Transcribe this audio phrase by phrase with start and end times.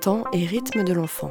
[0.00, 1.30] Temps et rythme de l'enfant.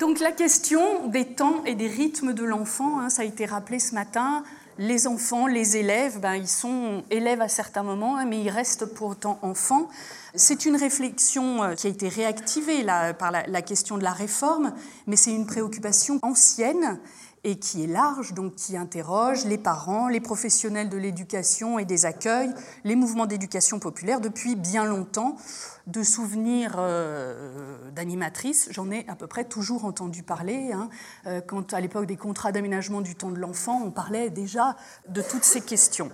[0.00, 3.78] Donc la question des temps et des rythmes de l'enfant, hein, ça a été rappelé
[3.78, 4.44] ce matin.
[4.78, 8.86] Les enfants, les élèves, ben, ils sont élèves à certains moments, hein, mais ils restent
[8.86, 9.90] pour autant enfants.
[10.34, 14.72] C'est une réflexion euh, qui a été réactivée là, par la question de la réforme,
[15.06, 16.98] mais c'est une préoccupation ancienne
[17.44, 22.06] et qui est large, donc qui interroge les parents, les professionnels de l'éducation et des
[22.06, 22.52] accueils,
[22.84, 25.36] les mouvements d'éducation populaire depuis bien longtemps.
[25.86, 30.72] De souvenirs euh, d'animatrices, j'en ai à peu près toujours entendu parler.
[30.72, 30.88] Hein.
[31.26, 34.76] Euh, quand à l'époque des contrats d'aménagement du temps de l'enfant, on parlait déjà
[35.08, 36.10] de toutes ces questions.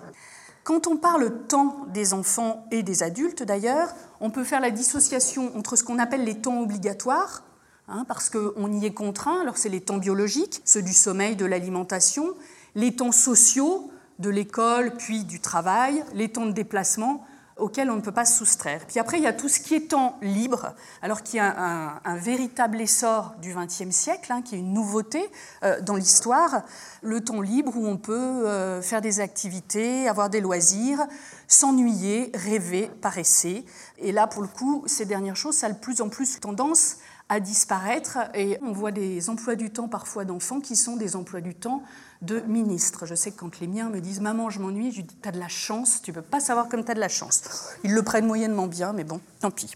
[0.65, 5.56] Quand on parle temps des enfants et des adultes, d'ailleurs, on peut faire la dissociation
[5.56, 7.45] entre ce qu'on appelle les temps obligatoires,
[7.92, 9.40] Hein, parce qu'on y est contraint.
[9.40, 12.34] Alors c'est les temps biologiques, ceux du sommeil, de l'alimentation,
[12.76, 13.90] les temps sociaux
[14.20, 17.26] de l'école, puis du travail, les temps de déplacement
[17.56, 18.86] auxquels on ne peut pas se soustraire.
[18.86, 20.72] Puis après, il y a tout ce qui est temps libre,
[21.02, 25.28] alors qu'il y a un, véritable essor du XXe siècle, hein, qui est une nouveauté
[25.62, 26.62] euh, dans l'histoire,
[27.02, 31.06] le temps libre où on peut euh, faire des activités, avoir des loisirs,
[31.48, 33.65] s'ennuyer, rêver, paresser.
[33.98, 36.96] Et là, pour le coup, ces dernières choses, ça a de plus en plus tendance
[37.30, 41.40] à disparaître et on voit des emplois du temps parfois d'enfants qui sont des emplois
[41.40, 41.84] du temps
[42.22, 43.06] de ministres.
[43.06, 45.38] Je sais que quand les miens me disent Maman, je m'ennuie, je dis T'as de
[45.38, 47.42] la chance, tu peux pas savoir comme tu as de la chance.
[47.84, 49.70] Ils le prennent moyennement bien, mais bon, tant pis.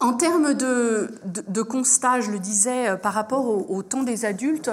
[0.00, 4.70] En termes de, de, constat, je le disais, euh, par rapport au, temps des adultes,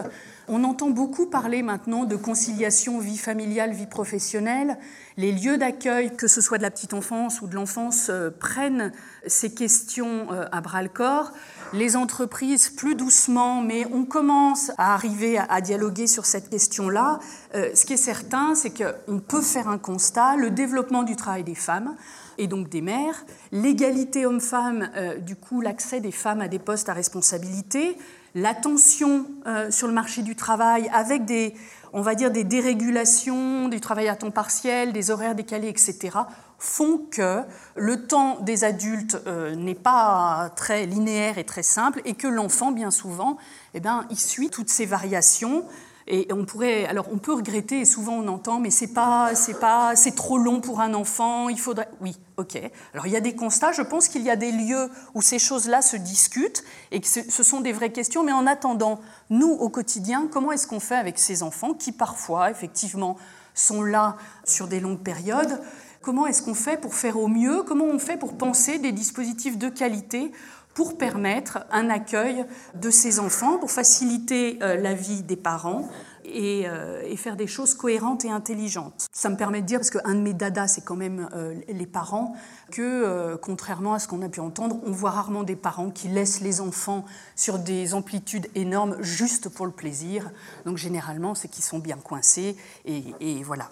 [0.47, 4.77] on entend beaucoup parler maintenant de conciliation vie familiale, vie professionnelle.
[5.17, 8.91] Les lieux d'accueil, que ce soit de la petite enfance ou de l'enfance, euh, prennent
[9.25, 11.31] ces questions euh, à bras le corps.
[11.73, 17.19] Les entreprises, plus doucement, mais on commence à arriver à, dialoguer sur cette question-là.
[17.53, 21.55] ce qui est certain, c'est qu'on peut faire un constat, le développement du travail des
[21.55, 21.95] femmes
[22.37, 26.89] et donc des mères, l'égalité homme-femme, euh, du coup l'accès des femmes à des postes
[26.89, 27.97] à responsabilité,
[28.37, 31.55] l'attention euh, sur le marché du travail avec des,
[31.91, 36.19] on va dire, des dérégulations du travail à temps partiel, des horaires décalés, etc.,
[36.59, 37.41] font que
[37.75, 42.71] le temps des adultes euh, n'est pas très linéaire et très simple et que l'enfant,
[42.71, 43.37] bien souvent,
[43.73, 45.65] eh bien, il suit toutes ces variations
[46.07, 49.59] et on pourrait, alors on peut regretter, et souvent on entend, mais c'est pas, c'est
[49.59, 51.49] pas, c'est trop long pour un enfant.
[51.49, 52.57] Il faudrait, oui, ok.
[52.93, 53.73] Alors il y a des constats.
[53.73, 57.43] Je pense qu'il y a des lieux où ces choses-là se discutent et que ce
[57.43, 58.23] sont des vraies questions.
[58.23, 62.51] Mais en attendant, nous au quotidien, comment est-ce qu'on fait avec ces enfants qui parfois,
[62.51, 63.17] effectivement,
[63.53, 64.15] sont là
[64.45, 65.61] sur des longues périodes?
[66.01, 67.63] Comment est-ce qu'on fait pour faire au mieux?
[67.63, 70.31] Comment on fait pour penser des dispositifs de qualité
[70.77, 72.45] pour permettre un accueil
[72.75, 75.89] de ces enfants, pour faciliter euh, la vie des parents
[76.27, 79.07] euh, et, faire des choses cohérentes et intelligentes.
[79.11, 81.87] Ça me permet de dire, parce qu'un de mes dadas, c'est quand même euh, les
[81.87, 82.35] parents,
[82.71, 86.41] que contrairement à ce qu'on a pu entendre, on voit rarement des parents qui laissent
[86.41, 87.05] les enfants
[87.35, 90.29] sur des amplitudes énormes juste pour le plaisir.
[90.65, 92.55] Donc généralement, c'est qu'ils sont bien coincés
[92.85, 93.71] et, voilà.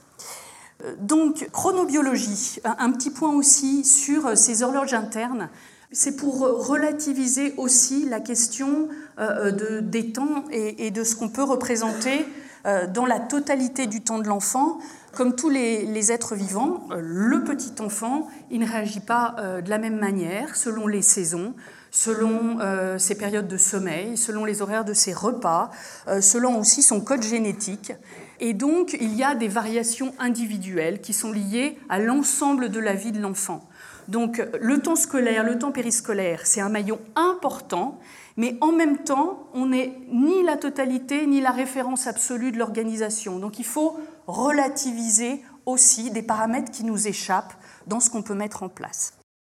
[0.97, 5.49] Donc, chronobiologie, un petit point aussi sur ces horloges internes
[5.95, 11.43] c'est pour relativiser aussi la question euh, de, des temps et, de ce qu'on peut
[11.43, 12.25] représenter
[12.65, 14.79] euh, dans la totalité du temps de l'enfant.
[15.13, 19.77] Comme tous les, êtres vivants, euh, le petit enfant, il ne réagit pas de la
[19.77, 21.53] même manière selon les saisons,
[21.91, 22.59] selon
[22.97, 25.71] ses périodes de sommeil, selon les horaires de ses repas,
[26.19, 27.93] selon aussi son code génétique.
[28.41, 32.93] Et donc, il y a des variations individuelles qui sont liées à l'ensemble de la
[32.93, 33.65] vie de l'enfant.
[34.07, 37.99] Donc le temps scolaire, le temps périscolaire, c'est un maillon important,
[38.37, 43.39] mais en même temps, on n'est ni la totalité ni la référence absolue de l'organisation.
[43.39, 47.53] Donc il faut relativiser aussi des paramètres qui nous échappent
[47.87, 49.13] dans ce qu'on peut mettre en place.